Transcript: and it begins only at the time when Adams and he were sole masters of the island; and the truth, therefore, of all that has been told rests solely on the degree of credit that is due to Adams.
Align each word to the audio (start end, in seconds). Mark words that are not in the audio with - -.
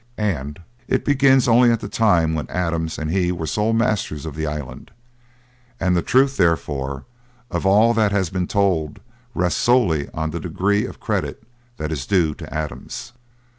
and 0.17 0.59
it 0.87 1.05
begins 1.05 1.47
only 1.47 1.71
at 1.71 1.79
the 1.79 1.87
time 1.87 2.33
when 2.33 2.49
Adams 2.49 2.97
and 2.97 3.11
he 3.11 3.31
were 3.31 3.45
sole 3.45 3.71
masters 3.71 4.25
of 4.25 4.35
the 4.35 4.47
island; 4.47 4.89
and 5.79 5.95
the 5.95 6.01
truth, 6.01 6.37
therefore, 6.37 7.05
of 7.51 7.67
all 7.67 7.93
that 7.93 8.11
has 8.11 8.31
been 8.31 8.47
told 8.47 8.99
rests 9.35 9.61
solely 9.61 10.09
on 10.09 10.31
the 10.31 10.39
degree 10.39 10.87
of 10.87 10.99
credit 10.99 11.43
that 11.77 11.91
is 11.91 12.07
due 12.07 12.33
to 12.33 12.51
Adams. 12.51 13.13